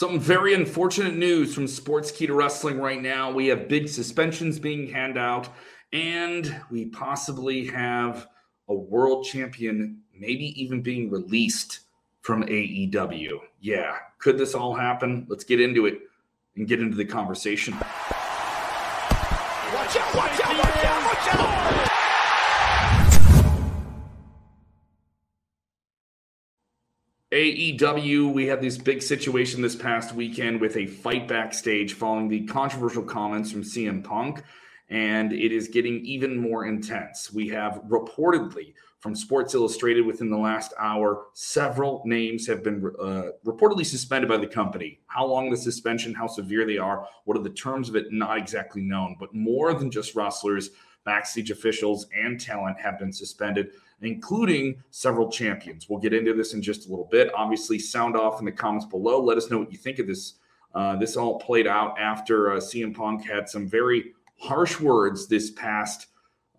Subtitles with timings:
[0.00, 3.30] Some very unfortunate news from Sportskeeda Wrestling right now.
[3.30, 5.50] We have big suspensions being handed out,
[5.92, 8.26] and we possibly have
[8.70, 11.80] a world champion maybe even being released
[12.22, 13.40] from AEW.
[13.60, 15.26] Yeah, could this all happen?
[15.28, 15.98] Let's get into it
[16.56, 17.74] and get into the conversation.
[17.74, 17.90] Watch
[19.98, 21.69] out, watch out, watch out, watch out!
[27.40, 32.44] AEW, we had this big situation this past weekend with a fight backstage following the
[32.44, 34.42] controversial comments from CM Punk,
[34.90, 37.32] and it is getting even more intense.
[37.32, 43.30] We have reportedly from Sports Illustrated within the last hour, several names have been uh,
[43.44, 45.00] reportedly suspended by the company.
[45.06, 48.38] How long the suspension, how severe they are, what are the terms of it, not
[48.38, 49.16] exactly known.
[49.18, 50.70] But more than just wrestlers,
[51.04, 53.70] backstage officials, and talent have been suspended
[54.02, 55.88] including several champions.
[55.88, 57.30] We'll get into this in just a little bit.
[57.34, 59.22] Obviously, sound off in the comments below.
[59.22, 60.34] Let us know what you think of this.
[60.74, 65.50] Uh, this all played out after uh, CM Punk had some very harsh words this
[65.50, 66.06] past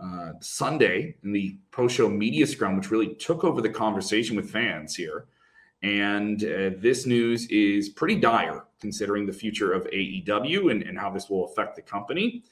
[0.04, 4.50] uh, Sunday in the post show media scrum, which really took over the conversation with
[4.50, 5.26] fans here.
[5.84, 11.10] And uh, this news is pretty dire considering the future of AEW and, and how
[11.10, 12.44] this will affect the company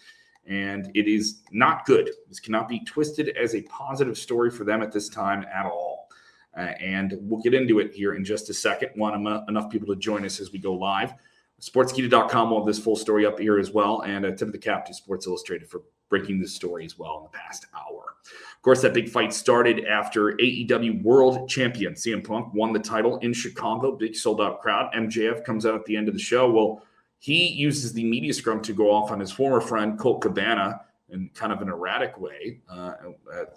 [0.50, 2.10] and it is not good.
[2.28, 6.10] This cannot be twisted as a positive story for them at this time at all.
[6.58, 8.90] Uh, and we'll get into it here in just a second.
[8.96, 9.16] Want
[9.48, 11.14] enough people to join us as we go live.
[11.62, 14.02] Sportskeeda.com will have this full story up here as well.
[14.02, 17.18] And a tip of the cap to Sports Illustrated for breaking this story as well
[17.18, 18.16] in the past hour.
[18.26, 23.18] Of course, that big fight started after AEW World Champion CM Punk won the title
[23.20, 24.92] in Chicago, big sold out crowd.
[24.94, 26.52] MJF comes out at the end of the show.
[26.52, 26.84] Well,
[27.20, 31.30] he uses the media scrum to go off on his former friend Colt Cabana in
[31.34, 32.94] kind of an erratic way, uh,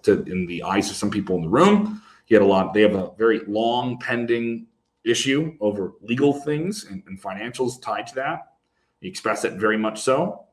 [0.03, 2.03] to, in the eyes of some people in the room.
[2.25, 2.73] He had a lot.
[2.73, 4.67] They have a very long pending
[5.05, 8.53] issue over legal things and, and financials tied to that.
[9.00, 10.45] He expressed it very much so.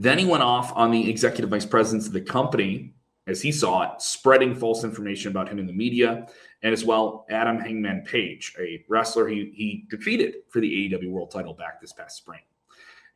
[0.00, 2.94] Then he went off on the executive vice presidents of the company,
[3.26, 6.26] as he saw it, spreading false information about him in the media
[6.62, 11.30] and as well Adam Hangman Page, a wrestler he, he defeated for the AEW World
[11.30, 12.40] Title back this past spring.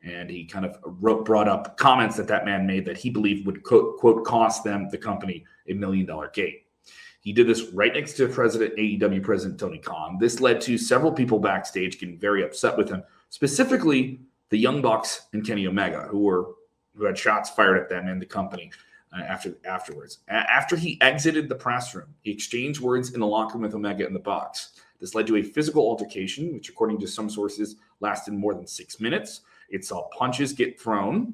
[0.03, 3.47] And he kind of wrote, brought up comments that that man made that he believed
[3.47, 6.67] would quote, quote cost them the company a million dollar gate.
[7.19, 10.19] He did this right next to President AEW President Tony Khan.
[10.19, 15.25] This led to several people backstage getting very upset with him, specifically the Young Bucks
[15.33, 16.49] and Kenny Omega, who were
[16.95, 18.71] who had shots fired at them and the company
[19.15, 20.19] uh, after afterwards.
[20.27, 23.75] A- after he exited the press room, he exchanged words in the locker room with
[23.75, 24.79] Omega in the Bucks.
[24.99, 28.99] This led to a physical altercation, which, according to some sources, lasted more than six
[28.99, 29.41] minutes.
[29.69, 31.33] It saw punches get thrown.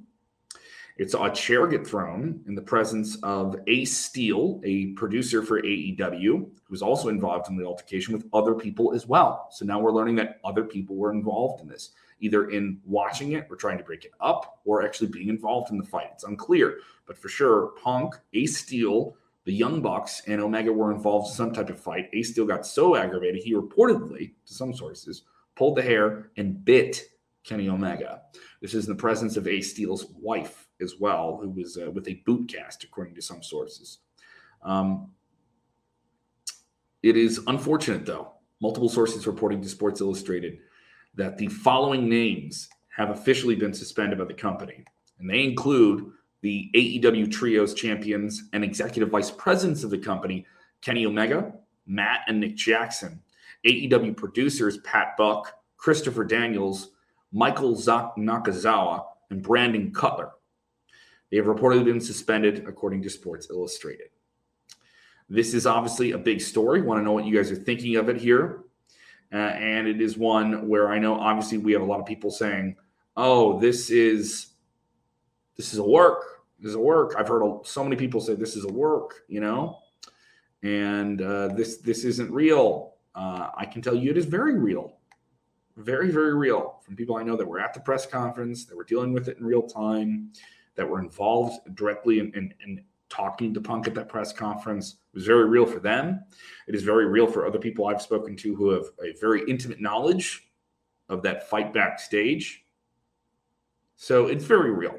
[1.01, 5.59] It saw a chair get thrown in the presence of Ace Steel, a producer for
[5.59, 9.47] AEW, who was also involved in the altercation with other people as well.
[9.49, 11.89] So now we're learning that other people were involved in this
[12.19, 15.79] either in watching it or trying to break it up or actually being involved in
[15.79, 16.11] the fight.
[16.13, 21.29] It's unclear, but for sure, Punk, Ace Steel, the Young Bucks, and Omega were involved
[21.29, 22.11] in some type of fight.
[22.13, 25.23] Ace Steel got so aggravated, he reportedly, to some sources,
[25.55, 27.05] pulled the hair and bit
[27.43, 28.21] Kenny Omega.
[28.61, 32.07] This is in the presence of Ace Steel's wife as well, who was uh, with
[32.07, 33.99] a boot cast, according to some sources.
[34.63, 35.11] Um,
[37.03, 38.31] it is unfortunate, though.
[38.61, 40.59] Multiple sources reporting to Sports Illustrated
[41.15, 44.83] that the following names have officially been suspended by the company,
[45.19, 50.45] and they include the AEW Trios champions and executive vice presidents of the company,
[50.81, 51.53] Kenny Omega,
[51.85, 53.21] Matt and Nick Jackson,
[53.65, 56.89] AEW producers Pat Buck, Christopher Daniels,
[57.31, 60.31] Michael Nakazawa, and Brandon Cutler.
[61.31, 64.09] They have reportedly been suspended, according to Sports Illustrated.
[65.29, 66.81] This is obviously a big story.
[66.81, 68.63] Want to know what you guys are thinking of it here?
[69.33, 72.31] Uh, and it is one where I know obviously we have a lot of people
[72.31, 72.75] saying,
[73.15, 74.47] "Oh, this is
[75.55, 76.43] this is a work.
[76.59, 79.39] This is a work." I've heard so many people say this is a work, you
[79.39, 79.79] know,
[80.63, 82.95] and uh, this this isn't real.
[83.15, 84.97] Uh, I can tell you it is very real,
[85.77, 88.83] very very real from people I know that were at the press conference, that were
[88.83, 90.33] dealing with it in real time,
[90.81, 95.17] that were involved directly in, in, in talking to Punk at that press conference it
[95.17, 96.23] was very real for them.
[96.67, 99.79] It is very real for other people I've spoken to who have a very intimate
[99.79, 100.49] knowledge
[101.07, 102.63] of that fight backstage.
[103.95, 104.97] So it's very real.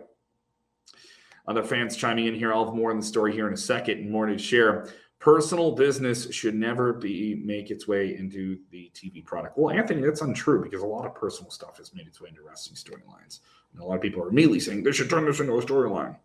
[1.49, 2.53] Other fans chiming in here.
[2.53, 4.89] I'll have more on the story here in a second and more to share.
[5.23, 9.57] Personal business should never be make its way into the TV product.
[9.57, 12.43] Well, Anthony, that's untrue because a lot of personal stuff has made its way into
[12.43, 13.39] wrestling storylines.
[13.73, 16.17] And a lot of people are immediately saying they should turn this into a storyline.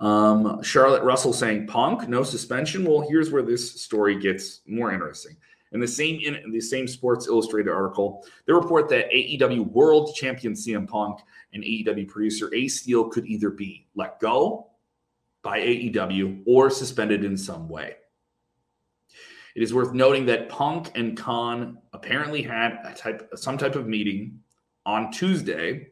[0.00, 2.86] Um, Charlotte Russell saying Punk, no suspension.
[2.86, 5.36] Well, here's where this story gets more interesting.
[5.72, 10.54] In the same in the same Sports Illustrated article, they report that AEW World Champion
[10.54, 11.20] CM Punk
[11.52, 14.68] and AEW producer Ace Steel could either be let go
[15.42, 17.96] by AEW or suspended in some way.
[19.54, 23.86] It is worth noting that Punk and Khan apparently had a type some type of
[23.86, 24.40] meeting
[24.86, 25.88] on Tuesday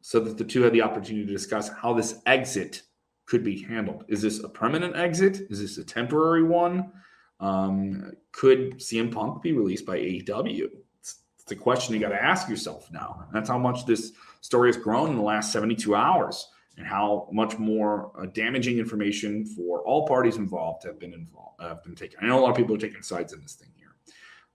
[0.00, 2.82] so that the two had the opportunity to discuss how this exit
[3.26, 4.04] could be handled.
[4.08, 5.46] Is this a permanent exit?
[5.50, 6.92] Is this a temporary one?
[7.40, 10.68] Um, could CM Punk be released by AEW?
[11.00, 13.26] It's, it's a question you got to ask yourself now.
[13.32, 17.58] That's how much this story has grown in the last 72 hours and how much
[17.58, 22.18] more uh, damaging information for all parties involved have been involved have been taken.
[22.22, 23.94] I know a lot of people are taking sides in this thing here,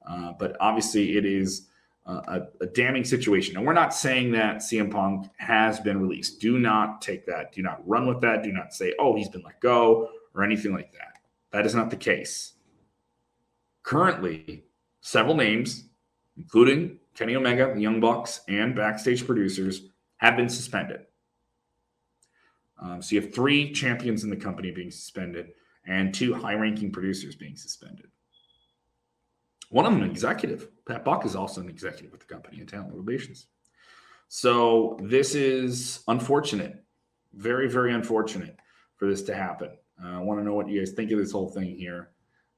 [0.08, 1.68] uh, but obviously it is
[2.06, 3.58] a, a, damning situation.
[3.58, 6.40] And we're not saying that CM Punk has been released.
[6.40, 7.54] Do not take that.
[7.54, 8.44] Do not run with that.
[8.44, 11.20] Do not say, oh, he's been let go or anything like that.
[11.52, 12.54] That is not the case.
[13.84, 14.64] Currently,
[15.02, 15.86] several names,
[16.38, 21.02] including Kenny Omega, Young Bucks, and backstage producers, have been suspended.
[22.82, 25.52] Um, so you have three champions in the company being suspended
[25.86, 28.08] and two high ranking producers being suspended.
[29.70, 30.68] One of them, an executive.
[30.86, 33.48] Pat Buck is also an executive with the company in talent relations.
[34.28, 36.84] So this is unfortunate,
[37.34, 38.58] very, very unfortunate
[38.98, 39.70] for this to happen.
[40.04, 42.12] Uh, I want to know what you guys think of this whole thing here.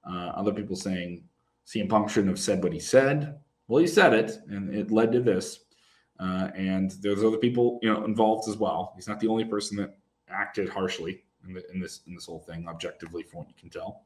[0.07, 1.23] Uh, other people saying
[1.67, 3.39] CM Punk shouldn't have said what he said.
[3.67, 5.59] Well, he said it, and it led to this.
[6.19, 8.93] Uh, and there's other people, you know, involved as well.
[8.95, 9.95] He's not the only person that
[10.33, 13.69] acted harshly in, the, in this in this whole thing, objectively, from what you can
[13.69, 14.03] tell.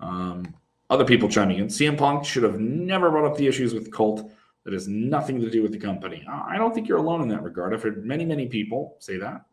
[0.00, 0.54] Um,
[0.90, 1.66] other people chiming in.
[1.66, 4.30] CM Punk should have never brought up the issues with Colt
[4.64, 6.26] that has nothing to do with the company.
[6.28, 7.74] I don't think you're alone in that regard.
[7.74, 9.44] I've heard many, many people say that.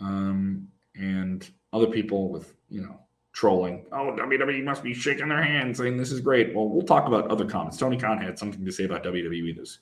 [0.00, 2.98] Um, and other people with, you know,
[3.32, 3.86] trolling.
[3.92, 6.54] Oh, WWE must be shaking their hands saying this is great.
[6.54, 7.78] Well, we'll talk about other comments.
[7.78, 9.78] Tony Khan had something to say about WWE that's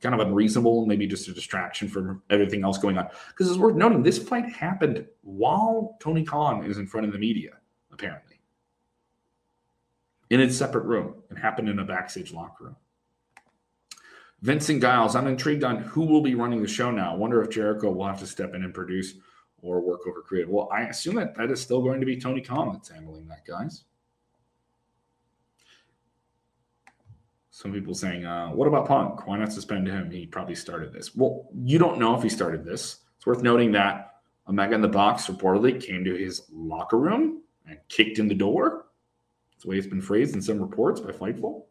[0.00, 3.08] kind of unreasonable, maybe just a distraction from everything else going on.
[3.28, 7.18] Because it's worth noting this fight happened while Tony Khan is in front of the
[7.18, 7.52] media,
[7.92, 8.28] apparently
[10.30, 11.14] in its separate room.
[11.30, 12.76] It happened in a backstage locker room.
[14.42, 17.12] Vincent Giles, I'm intrigued on who will be running the show now.
[17.12, 19.14] I wonder if Jericho will have to step in and produce
[19.62, 20.50] or work over creative.
[20.50, 23.44] Well, I assume that that is still going to be Tony Khan that's handling that,
[23.44, 23.84] guys.
[27.58, 29.26] Some people saying, uh, what about Punk?
[29.26, 30.12] Why not suspend him?
[30.12, 31.16] He probably started this.
[31.16, 32.98] Well, you don't know if he started this.
[33.16, 37.76] It's worth noting that Omega in the Bucks reportedly came to his locker room and
[37.88, 38.84] kicked in the door
[39.50, 41.64] that's the way it's been phrased in some reports by Fightful.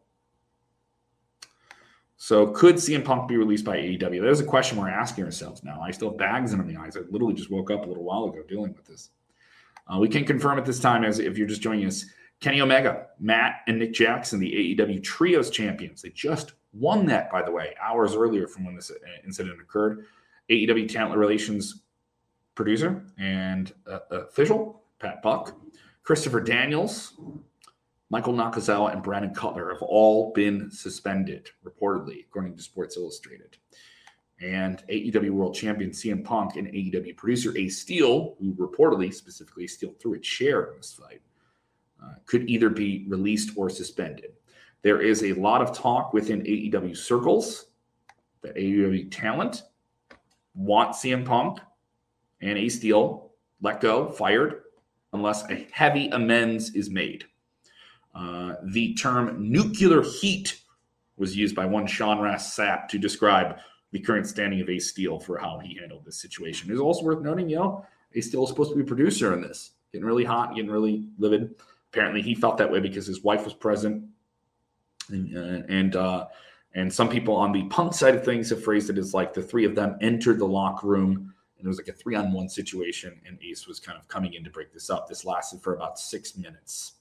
[2.18, 4.20] So could CM Punk be released by AEW?
[4.20, 5.80] There's a question we're asking ourselves now.
[5.80, 6.98] I still have bags under the eyes.
[6.98, 9.08] I literally just woke up a little while ago dealing with this.
[9.90, 12.04] Uh, we can confirm at this time, as if you're just joining us,
[12.40, 16.02] Kenny Omega, Matt, and Nick Jackson, the AEW Trios champions.
[16.02, 18.92] They just won that, by the way, hours earlier from when this
[19.24, 20.06] incident occurred.
[20.50, 21.82] AEW Talent Relations
[22.54, 25.56] producer and uh, official, Pat Buck,
[26.02, 27.14] Christopher Daniels,
[28.10, 33.58] Michael Nakazawa and Brandon Cutler have all been suspended, reportedly, according to Sports Illustrated.
[34.40, 39.94] And AEW World Champion CM Punk and AEW producer Ace Steel, who reportedly, specifically Steel
[40.00, 41.20] threw a chair in this fight,
[42.02, 44.32] uh, could either be released or suspended.
[44.82, 47.66] There is a lot of talk within AEW circles
[48.42, 49.62] that AEW talent
[50.54, 51.58] want CM Punk
[52.40, 54.62] and Ace Steel let go, fired,
[55.12, 57.24] unless a heavy amends is made.
[58.14, 60.60] Uh, the term nuclear heat
[61.16, 63.58] was used by one Sean Ross Sapp to describe
[63.90, 66.70] the current standing of Ace Steel for how he handled this situation.
[66.70, 67.86] It's also worth noting, you know,
[68.20, 71.54] Steel is supposed to be a producer in this, getting really hot, getting really livid.
[71.98, 74.04] Apparently, he felt that way because his wife was present,
[75.08, 76.26] and uh, and uh,
[76.74, 79.42] and some people on the punk side of things have phrased it as like the
[79.42, 82.48] three of them entered the locker room and it was like a three on one
[82.48, 85.08] situation, and Ace was kind of coming in to break this up.
[85.08, 86.94] This lasted for about six minutes.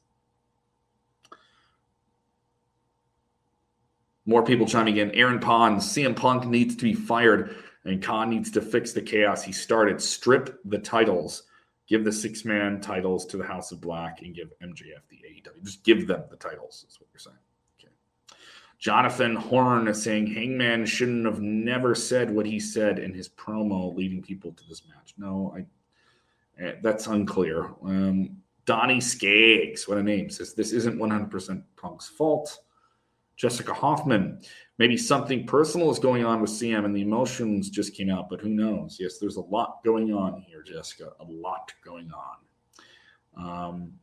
[4.26, 5.12] More people chiming in.
[5.12, 9.44] Aaron Pond, CM Punk needs to be fired, and Khan needs to fix the chaos
[9.44, 10.02] he started.
[10.02, 11.44] Strip the titles.
[11.88, 15.64] Give the six man titles to the House of Black and give MJF the AEW.
[15.64, 17.38] Just give them the titles, is what you're saying.
[17.80, 17.94] Okay.
[18.78, 23.96] Jonathan Horn is saying Hangman shouldn't have never said what he said in his promo
[23.96, 25.14] leading people to this match.
[25.18, 25.66] No, I
[26.62, 27.72] eh, that's unclear.
[27.84, 32.60] Um, Donnie Skaggs, what a name, says this isn't 100% Punk's fault.
[33.38, 34.42] Jessica Hoffman.
[34.80, 38.42] Maybe something personal is going on with CM and the emotions just came out, but
[38.42, 38.98] who knows?
[39.00, 41.12] Yes, there's a lot going on here, Jessica.
[41.20, 43.70] A lot going on.
[43.72, 43.94] Um,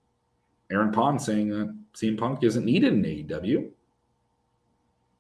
[0.71, 3.71] Aaron Pond saying that CM Punk isn't needed in AEW.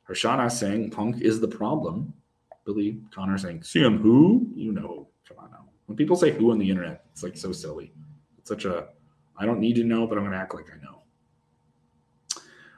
[0.09, 2.12] Harshana saying Punk is the problem.
[2.64, 4.50] Billy Connor saying CM who?
[4.54, 5.64] You know, come on now.
[5.87, 7.92] When people say who on the internet, it's like so silly.
[8.38, 8.88] It's such a
[9.37, 11.02] I don't need to know, but I'm gonna act like I know.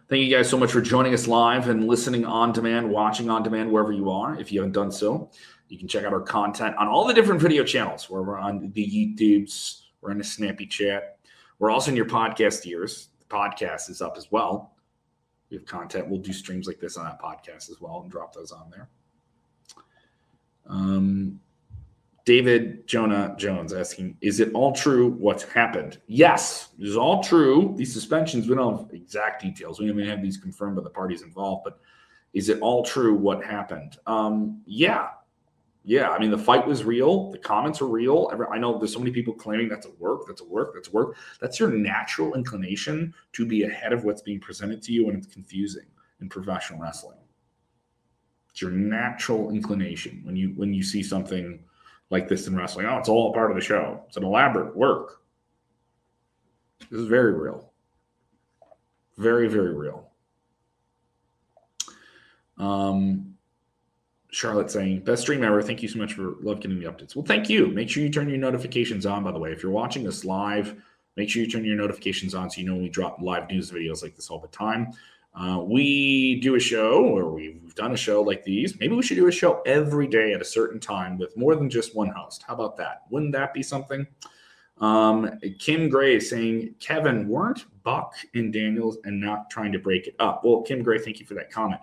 [0.09, 3.43] Thank you guys so much for joining us live and listening on demand, watching on
[3.43, 4.39] demand wherever you are.
[4.39, 5.31] If you haven't done so,
[5.69, 8.71] you can check out our content on all the different video channels where we're on
[8.73, 11.19] the YouTubes, we're in the Snappy Chat.
[11.59, 13.09] We're also in your podcast ears.
[13.19, 14.77] The podcast is up as well.
[15.51, 16.09] We have content.
[16.09, 18.89] We'll do streams like this on that podcast as well and drop those on there.
[20.69, 21.41] Um,
[22.27, 25.99] David Jonah Jones asking, is it all true what's happened?
[26.09, 27.73] Yes, it is all true.
[27.77, 29.79] These suspensions, we don't have exact details.
[29.79, 31.79] We don't even have these confirmed by the parties involved, but
[32.35, 33.99] is it all true what happened?
[34.09, 35.11] Um, yeah.
[35.85, 36.11] Yeah.
[36.11, 37.31] I mean, the fight was real.
[37.31, 38.29] The comments are real.
[38.51, 40.93] I know there's so many people claiming that's a work, that's a work, that's a
[40.93, 41.15] work.
[41.41, 45.29] That's your natural inclination to be ahead of what's being presented to you when it's
[45.29, 45.87] confusing
[46.21, 47.19] in professional wrestling.
[48.51, 51.63] It's your natural inclination when you when you see something
[52.11, 52.87] like this in wrestling.
[52.87, 54.03] Oh, it's all part of the show.
[54.07, 55.23] It's an elaborate work.
[56.91, 57.73] This is very real.
[59.17, 60.11] Very, very real.
[62.59, 63.35] Um,
[64.31, 65.63] Charlotte saying, best stream ever.
[65.63, 67.17] Thank you so much for love getting the updates.
[67.17, 67.69] Well, thank you.
[67.69, 69.51] Make sure you turn your notifications on, by the way.
[69.51, 70.81] If you're watching this live,
[71.17, 74.03] make sure you turn your notifications on so you know we drop live news videos
[74.03, 74.93] like this all the time.
[75.39, 78.81] Uh, we do a show, or we've done a show like these.
[78.81, 81.69] Maybe we should do a show every day at a certain time with more than
[81.69, 82.43] just one host.
[82.43, 83.03] How about that?
[83.11, 84.07] Wouldn't that be something?
[84.79, 90.17] Um, Kim Gray saying, Kevin, weren't Buck and Daniels and not trying to break it
[90.19, 90.43] up?
[90.43, 91.81] Well, Kim Gray, thank you for that comment.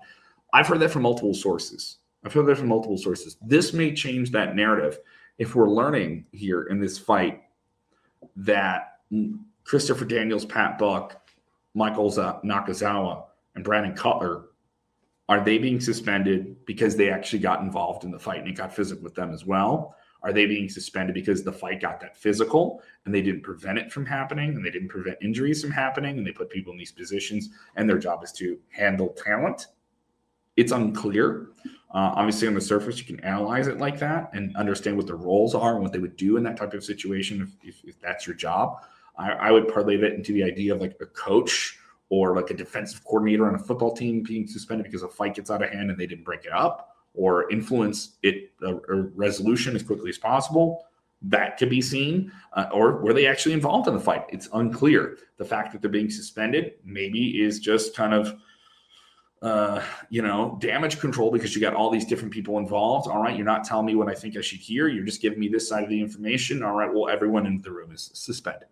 [0.52, 1.98] I've heard that from multiple sources.
[2.24, 3.38] I've heard that from multiple sources.
[3.42, 5.00] This may change that narrative
[5.38, 7.44] if we're learning here in this fight
[8.36, 9.00] that
[9.64, 11.20] Christopher Daniels, Pat Buck,
[11.76, 14.46] Michael Nakazawa and Brandon Cutler,
[15.30, 18.76] are they being suspended because they actually got involved in the fight and it got
[18.76, 19.96] physical with them as well?
[20.22, 23.92] Are they being suspended because the fight got that physical and they didn't prevent it
[23.92, 26.94] from happening and they didn't prevent injuries from happening and they put people in these
[26.94, 29.68] positions and their job is to handle talent?
[30.56, 31.50] It's unclear.
[31.94, 35.16] Uh, obviously, on the surface, you can analyze it like that and understand what the
[35.16, 38.00] roles are and what they would do in that type of situation if, if, if
[38.00, 38.78] that's your job.
[39.18, 41.78] I, I would parlay that into the idea of like a coach
[42.14, 45.50] or like a defensive coordinator on a football team being suspended because a fight gets
[45.50, 49.76] out of hand and they didn't break it up or influence it a, a resolution
[49.76, 50.86] as quickly as possible
[51.24, 54.26] that could be seen uh, or were they actually involved in the fight?
[54.30, 55.18] It's unclear.
[55.38, 58.36] The fact that they're being suspended maybe is just kind of
[59.42, 63.08] uh, you know damage control because you got all these different people involved.
[63.10, 64.88] All right you're not telling me what i think i should hear.
[64.88, 66.62] You're just giving me this side of the information.
[66.62, 68.68] All right well everyone in the room is suspended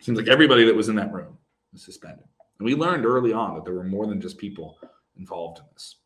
[0.00, 1.36] Seems like everybody that was in that room
[1.72, 2.24] was suspended.
[2.58, 4.78] And we learned early on that there were more than just people
[5.16, 5.96] involved in this.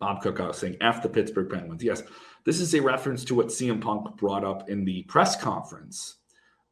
[0.00, 1.84] Bob Cookout saying, F the Pittsburgh Penguins.
[1.84, 2.02] Yes,
[2.44, 6.16] this is a reference to what CM Punk brought up in the press conference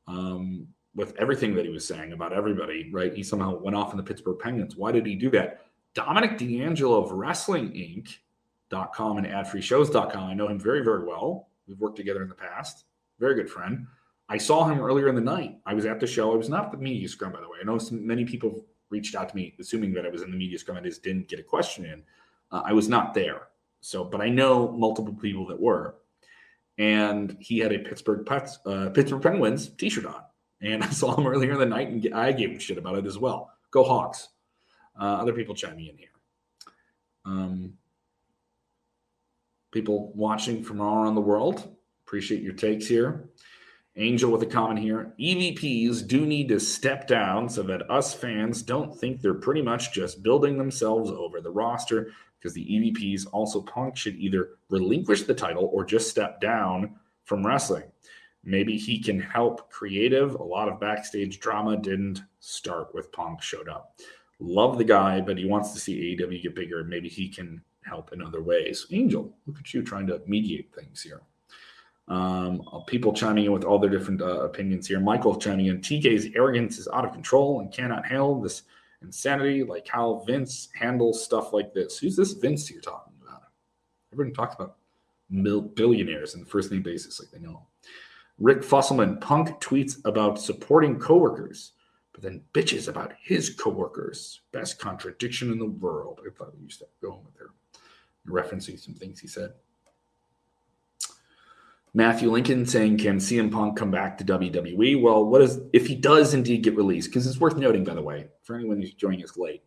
[0.07, 3.15] um, with everything that he was saying about everybody, right?
[3.15, 4.77] He somehow went off in the Pittsburgh Penguins.
[4.77, 5.67] Why did he do that?
[5.95, 10.25] Dominic D'Angelo of Wrestling Inc.com and adfreeshows.com.
[10.25, 11.49] I know him very, very well.
[11.67, 12.85] We've worked together in the past.
[13.19, 13.87] Very good friend.
[14.29, 15.59] I saw him earlier in the night.
[15.65, 16.33] I was at the show.
[16.33, 17.59] I was not at the media scrum, by the way.
[17.61, 20.37] I know some, many people reached out to me assuming that I was in the
[20.37, 20.77] media scrum.
[20.77, 22.03] I just didn't get a question in.
[22.51, 23.49] Uh, I was not there.
[23.81, 25.97] So, but I know multiple people that were.
[26.79, 30.23] And he had a Pittsburgh Pets, uh, Pittsburgh Penguins T-shirt on,
[30.61, 33.07] and I saw him earlier in the night, and I gave him shit about it
[33.07, 33.51] as well.
[33.71, 34.29] Go Hawks!
[34.99, 36.09] Uh, other people chiming in here.
[37.25, 37.75] Um,
[39.71, 43.29] people watching from all around the world, appreciate your takes here.
[43.99, 45.13] Angel with a comment here.
[45.19, 49.93] EVPs do need to step down so that us fans don't think they're pretty much
[49.93, 55.35] just building themselves over the roster because the EVPs also Punk should either relinquish the
[55.35, 57.91] title or just step down from wrestling.
[58.45, 60.37] Maybe he can help creative.
[60.37, 63.99] A lot of backstage drama didn't start with Punk showed up.
[64.39, 66.85] Love the guy, but he wants to see AEW get bigger.
[66.85, 68.87] Maybe he can help in other ways.
[68.93, 71.23] Angel, look at you trying to mediate things here.
[72.09, 74.99] Um, people chiming in with all their different uh, opinions here.
[74.99, 75.81] Michael chiming in.
[75.81, 78.63] TK's arrogance is out of control and cannot handle this
[79.03, 81.99] insanity, like how Vince handles stuff like this.
[81.99, 83.43] Who's this Vince you're talking about?
[84.13, 84.77] Everyone talks about
[85.31, 87.67] mil- billionaires in the first name basis, like they know.
[88.39, 91.73] Rick Fusselman, Punk tweets about supporting coworkers,
[92.13, 94.41] but then bitches about his coworkers.
[94.53, 96.21] Best contradiction in the world.
[96.25, 97.51] I thought we used to go with there,
[98.27, 99.53] referencing some things he said.
[101.95, 105.95] Matthew Lincoln saying, "Can CM Punk come back to WWE?" Well, what is if he
[105.95, 107.09] does indeed get released?
[107.11, 109.63] Because it's worth noting, by the way, for anyone who's joining us late,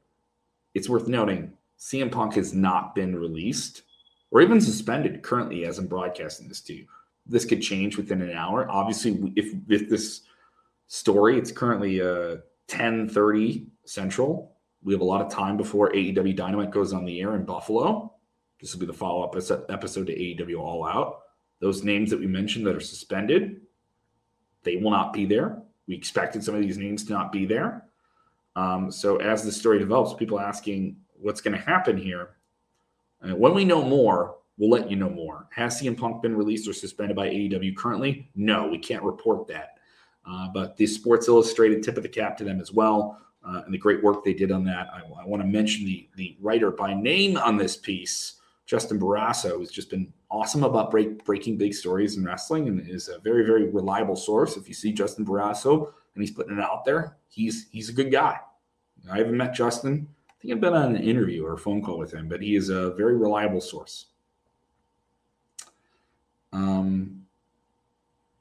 [0.74, 3.84] it's worth noting CM Punk has not been released
[4.30, 6.86] or even suspended currently as I'm broadcasting this to you.
[7.26, 8.70] This could change within an hour.
[8.70, 10.22] Obviously, if if this
[10.88, 12.38] story, it's currently uh
[12.68, 14.56] 10:30 Central.
[14.84, 18.14] We have a lot of time before AEW Dynamite goes on the air in Buffalo.
[18.60, 19.36] This will be the follow-up
[19.70, 21.22] episode to AEW All Out.
[21.62, 23.62] Those names that we mentioned that are suspended,
[24.64, 25.62] they will not be there.
[25.88, 27.86] We expected some of these names to not be there.
[28.56, 32.32] Um, so as the story develops, people asking what's going to happen here.
[33.22, 35.48] And when we know more, we'll let you know more.
[35.52, 38.30] Has CM Punk been released or suspended by AEW currently?
[38.36, 39.78] No, we can't report that.
[40.28, 43.74] Uh, but the Sports Illustrated tip of the cap to them as well, uh, and
[43.74, 44.88] the great work they did on that.
[44.94, 48.34] I, I want to mention the the writer by name on this piece,
[48.72, 53.10] Justin Barrasso, has just been awesome about break, breaking big stories in wrestling and is
[53.10, 54.56] a very very reliable source.
[54.56, 58.14] If you see Justin Barrasso and he's putting it out there, he's he's a good
[58.14, 58.40] guy.
[59.12, 60.08] I haven't met Justin.
[60.30, 62.56] I think I've been on an interview or a phone call with him, but he
[62.56, 64.06] is a very reliable source.
[66.54, 67.26] Um,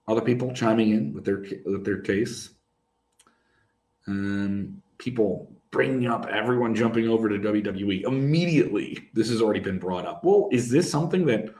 [0.06, 2.50] other people chiming in with their with their case.
[4.06, 9.10] Um, people bringing up everyone jumping over to WWE immediately.
[9.14, 10.24] This has already been brought up.
[10.24, 11.54] Well, is this something that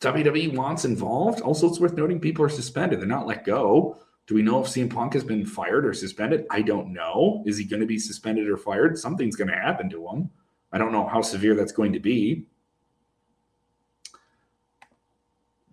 [0.00, 1.40] WWE wants involved?
[1.40, 3.98] Also, it's worth noting people are suspended; they're not let go.
[4.26, 6.46] Do we know if CM Punk has been fired or suspended?
[6.50, 7.42] I don't know.
[7.46, 8.98] Is he going to be suspended or fired?
[8.98, 10.30] Something's going to happen to him.
[10.72, 12.46] I don't know how severe that's going to be.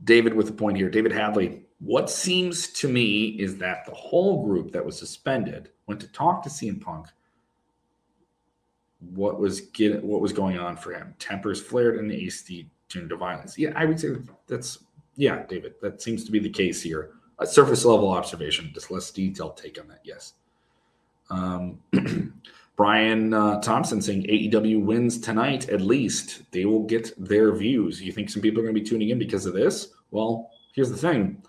[0.03, 0.89] David with a point here.
[0.89, 1.63] David Hadley.
[1.79, 6.43] What seems to me is that the whole group that was suspended went to talk
[6.43, 7.07] to CM Punk.
[9.13, 11.15] What was get, what was going on for him?
[11.19, 13.57] Tempers flared and the AC turned to violence.
[13.57, 14.09] Yeah, I would say
[14.47, 14.79] that's
[15.15, 15.75] yeah, David.
[15.81, 17.11] That seems to be the case here.
[17.39, 20.01] A surface level observation, just less detailed take on that.
[20.03, 20.33] Yes.
[21.29, 21.79] Um,
[22.75, 26.41] Brian uh, Thompson saying AEW wins tonight at least.
[26.51, 28.01] They will get their views.
[28.01, 29.89] You think some people are going to be tuning in because of this?
[30.11, 31.43] Well, here's the thing.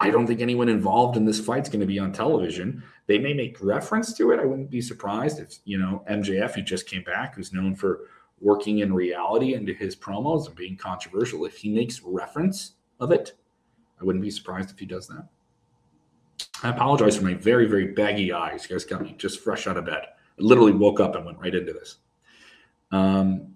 [0.00, 2.82] I don't think anyone involved in this fight is going to be on television.
[3.10, 4.38] They may make reference to it.
[4.38, 8.02] I wouldn't be surprised if, you know, MJF, who just came back, who's known for
[8.40, 13.32] working in reality into his promos and being controversial, if he makes reference of it,
[14.00, 15.26] I wouldn't be surprised if he does that.
[16.62, 18.64] I apologize for my very, very baggy eyes.
[18.64, 20.06] You guys got me just fresh out of bed
[20.40, 21.96] literally woke up and went right into this.
[22.92, 23.54] Um,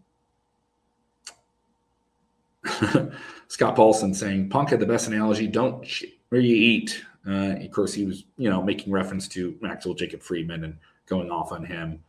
[3.48, 5.86] Scott Paulson saying Punk had the best analogy: "Don't
[6.28, 10.22] where you eat." Uh, of course, he was you know making reference to Maxwell Jacob
[10.22, 12.02] Friedman and going off on him.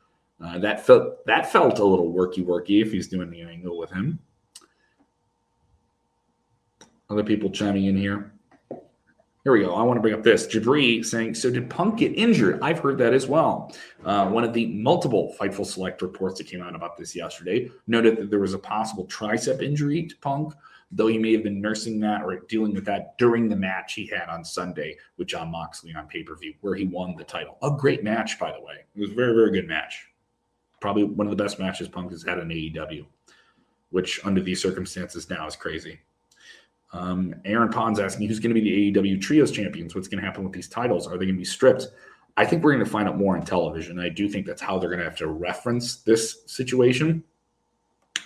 [0.43, 3.91] Uh, that felt that felt a little worky worky if he's doing the angle with
[3.91, 4.19] him.
[7.09, 8.31] Other people chiming in here.
[9.45, 9.75] Here we go.
[9.75, 10.47] I want to bring up this.
[10.47, 12.57] Jabri saying, So did Punk get injured?
[12.63, 13.75] I've heard that as well.
[14.03, 18.17] Uh, one of the multiple Fightful Select reports that came out about this yesterday noted
[18.17, 20.55] that there was a possible tricep injury to Punk,
[20.91, 24.07] though he may have been nursing that or dealing with that during the match he
[24.07, 27.57] had on Sunday with Jon Moxley on pay per view, where he won the title.
[27.63, 28.85] A great match, by the way.
[28.95, 30.07] It was a very, very good match.
[30.79, 33.05] Probably one of the best matches Punk has had in AEW,
[33.89, 35.99] which under these circumstances now is crazy.
[36.93, 39.95] Um, Aaron Pond's asking who's going to be the AEW Trios champions.
[39.95, 41.07] What's going to happen with these titles?
[41.07, 41.87] Are they going to be stripped?
[42.37, 43.99] I think we're going to find out more on television.
[43.99, 47.23] I do think that's how they're going to have to reference this situation.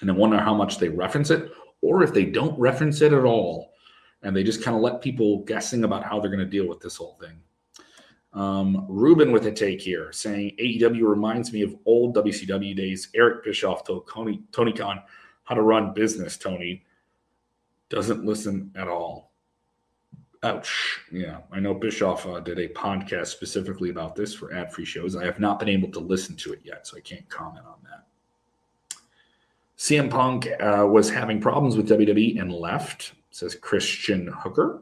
[0.02, 3.24] And I wonder how much they reference it, or if they don't reference it at
[3.24, 3.74] all,
[4.22, 6.80] and they just kind of let people guessing about how they're going to deal with
[6.82, 7.40] this whole thing.
[8.34, 13.10] Um, Ruben with a take here saying AEW reminds me of old WCW days.
[13.16, 15.02] Eric Bischoff told Tony, Tony Khan
[15.46, 16.86] how to run business, Tony
[17.90, 19.32] doesn't listen at all.
[20.44, 21.02] Ouch.
[21.12, 25.16] Yeah, I know Bischoff uh, did a podcast specifically about this for ad free shows.
[25.16, 27.80] I have not been able to listen to it yet, so I can't comment on
[27.84, 28.06] that.
[29.80, 34.82] CM Punk uh, was having problems with WWE and left, says Christian Hooker.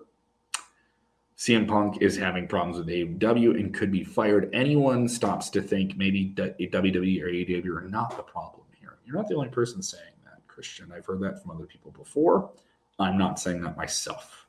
[1.38, 4.50] CM Punk is having problems with AEW and could be fired.
[4.54, 8.98] Anyone stops to think maybe WWE or AEW are not the problem here.
[9.06, 10.92] You're not the only person saying that, Christian.
[10.92, 12.50] I've heard that from other people before.
[12.98, 14.48] I'm not saying that myself.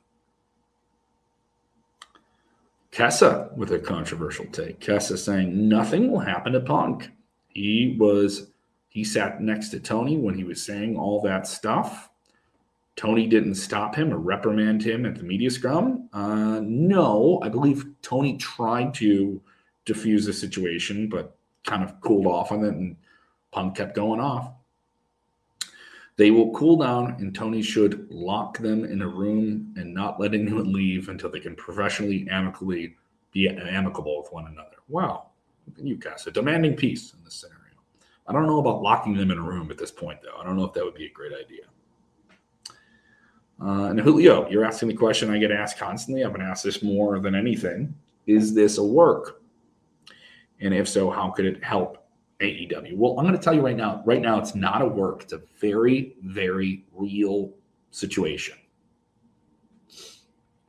[2.91, 4.79] Kessa with a controversial take.
[4.79, 7.11] Kessa saying nothing will happen to Punk.
[7.49, 8.49] He was
[8.89, 12.09] he sat next to Tony when he was saying all that stuff.
[12.95, 16.09] Tony didn't stop him or reprimand him at the media scrum.
[16.11, 19.41] Uh, no, I believe Tony tried to
[19.85, 22.97] diffuse the situation, but kind of cooled off on it, and
[23.51, 24.51] Punk kept going off.
[26.17, 30.33] They will cool down, and Tony should lock them in a room and not let
[30.33, 32.97] anyone leave until they can professionally, amicably
[33.31, 34.75] be amicable with one another.
[34.89, 35.27] Wow,
[35.77, 37.58] you guys are demanding peace in this scenario.
[38.29, 40.39] I don't know about locking them in a room at this point, though.
[40.39, 41.63] I don't know if that would be a great idea.
[43.59, 46.23] Uh, and Julio, you're asking the question I get asked constantly.
[46.23, 47.93] I've been asked this more than anything.
[48.27, 49.41] Is this a work?
[50.61, 52.07] And if so, how could it help
[52.39, 52.95] AEW?
[52.95, 54.03] Well, I'm going to tell you right now.
[54.05, 55.23] Right now, it's not a work.
[55.23, 57.51] It's a very, very real
[57.89, 58.57] situation.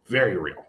[0.06, 0.64] Very real.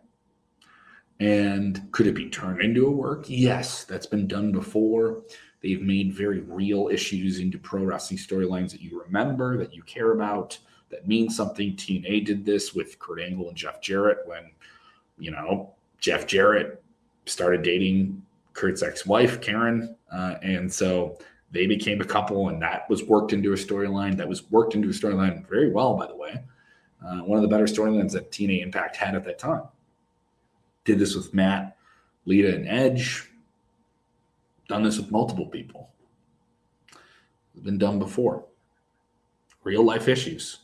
[1.21, 3.25] And could it be turned into a work?
[3.27, 5.23] Yes, that's been done before.
[5.61, 10.11] They've made very real issues into pro wrestling storylines that you remember, that you care
[10.13, 10.57] about,
[10.89, 11.75] that mean something.
[11.75, 14.51] TNA did this with Kurt Angle and Jeff Jarrett when,
[15.17, 16.83] you know, Jeff Jarrett
[17.25, 18.21] started dating
[18.53, 21.17] Kurt's ex-wife Karen, uh, and so
[21.51, 24.17] they became a couple, and that was worked into a storyline.
[24.17, 26.41] That was worked into a storyline very well, by the way.
[27.05, 29.63] Uh, one of the better storylines that TNA Impact had at that time.
[30.85, 31.77] Did this with Matt,
[32.25, 33.30] Lita, and Edge.
[34.71, 35.89] Done this with multiple people.
[37.53, 38.45] It's been done before.
[39.65, 40.59] Real life issues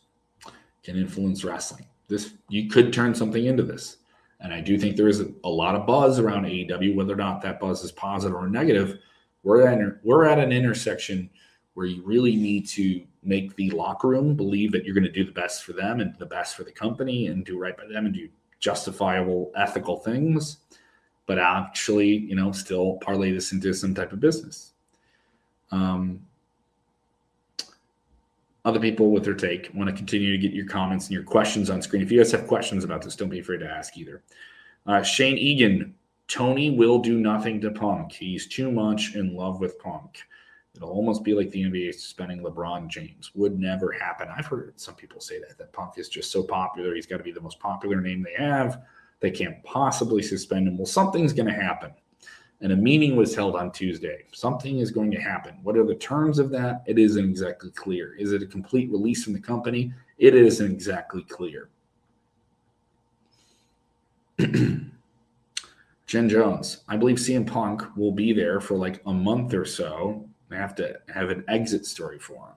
[0.81, 1.85] can influence wrestling.
[2.07, 3.97] This you could turn something into this.
[4.39, 7.17] And I do think there is a, a, lot of buzz around AEW, whether or
[7.17, 8.97] not that buzz is positive or negative.
[9.43, 11.29] We're at, we're at an intersection
[11.73, 15.25] where you really need to make the locker room believe that you're going to do
[15.25, 18.05] the best for them and the best for the company and do right by them
[18.05, 18.29] and do
[18.61, 20.59] justifiable, ethical things,
[21.27, 24.71] but actually, you know, still parlay this into some type of business.
[25.71, 26.21] Um,
[28.65, 29.69] other people with their take.
[29.73, 32.01] Want to continue to get your comments and your questions on screen.
[32.01, 34.23] If you guys have questions about this, don't be afraid to ask either.
[34.85, 35.93] Uh, Shane Egan,
[36.27, 38.11] Tony will do nothing to Punk.
[38.11, 40.19] He's too much in love with Punk.
[40.75, 43.31] It'll almost be like the NBA suspending LeBron James.
[43.35, 44.27] Would never happen.
[44.29, 46.93] I've heard some people say that that Punk is just so popular.
[46.93, 48.81] He's got to be the most popular name they have.
[49.19, 50.77] They can't possibly suspend him.
[50.77, 51.91] Well, something's going to happen
[52.61, 54.23] and a meeting was held on Tuesday.
[54.33, 55.55] Something is going to happen.
[55.61, 56.83] What are the terms of that?
[56.87, 58.15] It isn't exactly clear.
[58.15, 59.93] Is it a complete release from the company?
[60.17, 61.69] It isn't exactly clear.
[66.07, 70.27] Jen Jones, I believe CM Punk will be there for like a month or so.
[70.49, 72.55] I have to have an exit story for him.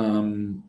[0.00, 0.67] Um,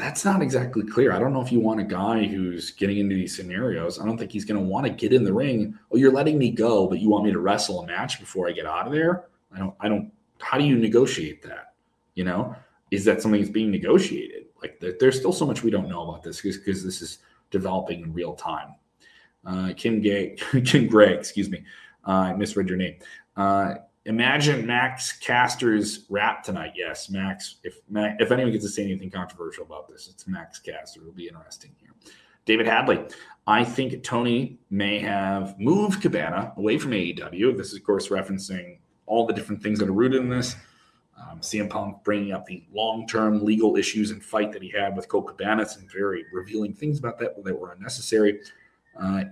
[0.00, 1.12] that's not exactly clear.
[1.12, 4.00] I don't know if you want a guy who's getting into these scenarios.
[4.00, 5.78] I don't think he's going to want to get in the ring.
[5.92, 8.52] Oh, you're letting me go, but you want me to wrestle a match before I
[8.52, 9.26] get out of there?
[9.54, 9.74] I don't.
[9.80, 10.10] I don't.
[10.40, 11.74] How do you negotiate that?
[12.14, 12.56] You know,
[12.90, 14.46] is that something that's being negotiated?
[14.60, 17.18] Like, there's still so much we don't know about this because this is
[17.50, 18.74] developing in real time.
[19.44, 21.64] Uh, Kim Gay, Kim Gray, excuse me,
[22.06, 22.96] uh, I misread your name.
[23.36, 23.74] Uh,
[24.06, 26.72] imagine Max Caster's rap tonight.
[26.74, 27.56] Yes, Max.
[27.62, 31.00] If if anyone gets to say anything controversial about this, it's Max Caster.
[31.00, 31.90] It'll be interesting here.
[32.46, 33.04] David Hadley.
[33.46, 37.56] I think Tony may have moved Cabana away from AEW.
[37.56, 40.56] This is, of course, referencing all the different things that are rooted in this.
[41.20, 45.08] Um, CM Punk bringing up the long-term legal issues and fight that he had with
[45.08, 48.40] Colt Cabana, some very revealing things about that that were unnecessary.
[48.98, 49.24] Uh,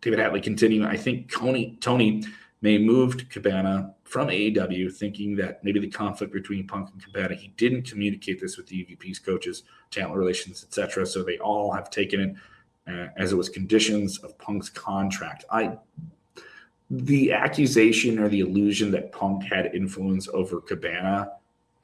[0.00, 0.86] David Hadley continuing.
[0.86, 2.24] I think Tony Tony
[2.62, 7.48] may moved Cabana from AEW, thinking that maybe the conflict between Punk and Cabana, he
[7.56, 11.04] didn't communicate this with the EVP's coaches, talent relations, etc.
[11.04, 12.34] So they all have taken it
[12.88, 15.44] uh, as it was conditions of Punk's contract.
[15.50, 15.76] I
[16.88, 21.32] the accusation or the illusion that Punk had influence over Cabana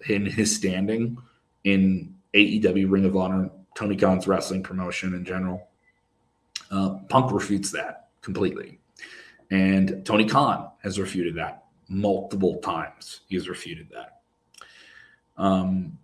[0.08, 1.18] in his standing
[1.64, 5.66] in AEW Ring of Honor, Tony Khan's wrestling promotion in general,
[6.70, 8.78] uh, Punk refutes that completely.
[9.50, 11.61] And Tony Khan has refuted that
[11.92, 13.20] multiple times.
[13.28, 14.20] He's refuted that.
[15.36, 15.98] Um,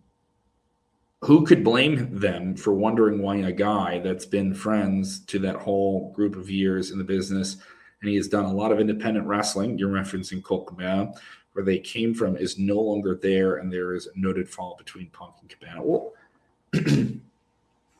[1.22, 6.12] who could blame them for wondering why a guy that's been friends to that whole
[6.12, 7.56] group of years in the business
[8.00, 11.12] and he has done a lot of independent wrestling you're referencing Colt Cabana
[11.52, 15.10] where they came from is no longer there and there is a noted fall between
[15.10, 16.12] punk and cabana well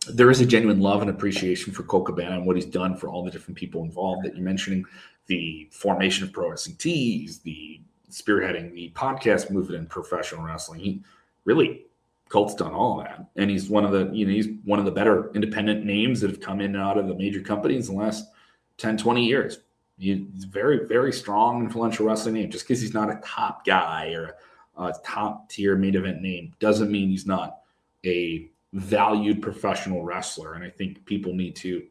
[0.07, 3.09] there is a genuine love and appreciation for Colt Cabana and what he's done for
[3.09, 4.85] all the different people involved that you're mentioning
[5.27, 7.81] the formation of pro wrestling tees, the
[8.11, 10.81] spearheading the podcast movement in professional wrestling.
[10.81, 11.03] He
[11.45, 11.85] really
[12.29, 13.27] Colt's done all that.
[13.37, 16.31] And he's one of the, you know, he's one of the better independent names that
[16.31, 18.31] have come in and out of the major companies in the last
[18.77, 19.61] 10, 20 years.
[19.99, 22.51] He's very, very strong, influential wrestling name.
[22.51, 24.37] Just because he's not a top guy or
[24.77, 27.61] a top tier main event name doesn't mean he's not
[28.05, 30.55] a valued professional wrestler.
[30.55, 31.85] And I think people need to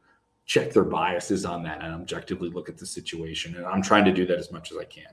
[0.45, 3.55] check their biases on that and objectively look at the situation.
[3.55, 5.11] And I'm trying to do that as much as I can.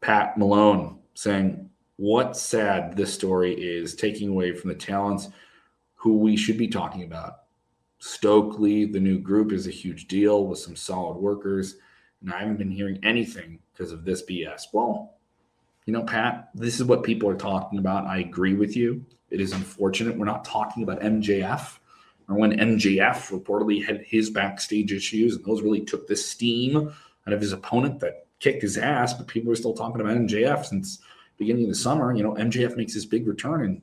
[0.00, 5.28] Pat Malone saying, what sad this story is taking away from the talents
[5.94, 7.44] who we should be talking about.
[7.98, 11.76] Stokely, the new group, is a huge deal with some solid workers.
[12.20, 14.64] And I haven't been hearing anything because of this BS.
[14.72, 15.15] Well,
[15.86, 18.06] you know, Pat, this is what people are talking about.
[18.06, 19.04] I agree with you.
[19.30, 21.78] It is unfortunate we're not talking about MJF
[22.28, 26.92] or when MJF reportedly had his backstage issues, and those really took the steam
[27.26, 29.14] out of his opponent that kicked his ass.
[29.14, 30.98] But people are still talking about MJF since
[31.38, 32.14] beginning of the summer.
[32.14, 33.82] You know, MJF makes his big return, and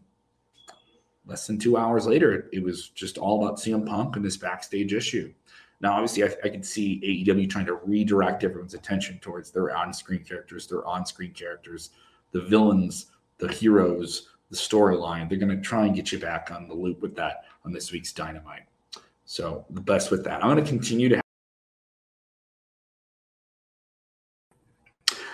[1.25, 4.93] less than two hours later, it was just all about CM Punk and this backstage
[4.93, 5.33] issue.
[5.81, 10.23] Now, obviously, I, I can see AEW trying to redirect everyone's attention towards their on-screen
[10.23, 11.89] characters, their on-screen characters,
[12.31, 13.07] the villains,
[13.37, 15.27] the heroes, the storyline.
[15.27, 17.91] They're going to try and get you back on the loop with that on this
[17.91, 18.63] week's Dynamite.
[19.25, 20.43] So the best with that.
[20.43, 21.21] I'm going to continue to.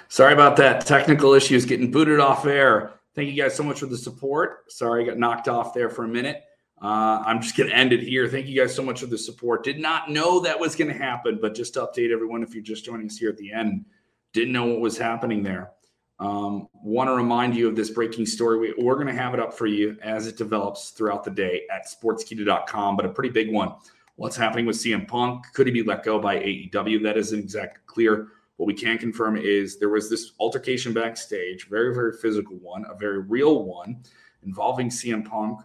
[0.08, 0.86] Sorry about that.
[0.86, 2.94] Technical issues getting booted off air.
[3.16, 4.72] Thank you guys so much for the support.
[4.72, 6.44] Sorry, I got knocked off there for a minute.
[6.82, 8.28] Uh, I'm just going to end it here.
[8.28, 9.64] Thank you guys so much for the support.
[9.64, 12.64] Did not know that was going to happen, but just to update everyone, if you're
[12.64, 13.86] just joining us here at the end,
[14.32, 15.72] didn't know what was happening there.
[16.20, 18.60] Um, Want to remind you of this breaking story.
[18.60, 21.64] We, we're going to have it up for you as it develops throughout the day
[21.72, 23.74] at sportskeeda.com, but a pretty big one.
[24.16, 25.46] What's happening with CM Punk?
[25.54, 27.04] Could he be let go by AEW?
[27.04, 28.28] That isn't exactly clear.
[28.58, 32.96] What we can confirm is there was this altercation backstage, very, very physical one, a
[32.96, 34.04] very real one,
[34.44, 35.62] involving CM Punk,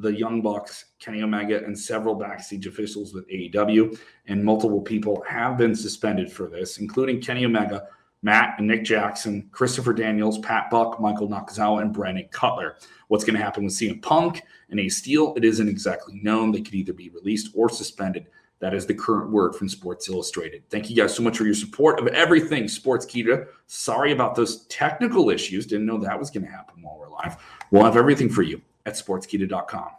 [0.00, 3.98] the Young Bucks, Kenny Omega, and several backstage officials with AEW.
[4.26, 7.88] And multiple people have been suspended for this, including Kenny Omega,
[8.22, 12.76] Matt and Nick Jackson, Christopher Daniels, Pat Buck, Michael Nakazawa, and Brandon Cutler.
[13.08, 15.34] What's going to happen with CM Punk and Ace Steel?
[15.36, 16.52] It isn't exactly known.
[16.52, 18.26] They could either be released or suspended.
[18.60, 20.62] That is the current word from Sports Illustrated.
[20.68, 23.46] Thank you guys so much for your support of everything Sports Sportskeeda.
[23.66, 25.64] Sorry about those technical issues.
[25.66, 27.36] Didn't know that was going to happen while we're live.
[27.70, 29.90] We'll have everything for you at sportskeeda.com.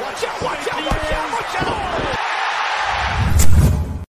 [0.00, 2.13] Watch out, watch out, watch out, watch out!